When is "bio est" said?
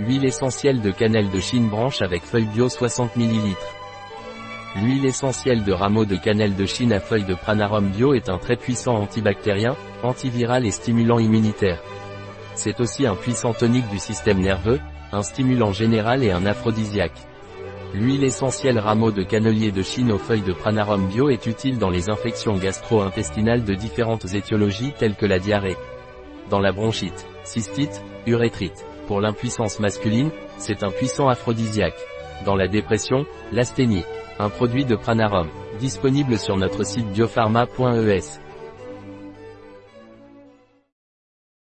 7.90-8.28, 21.06-21.46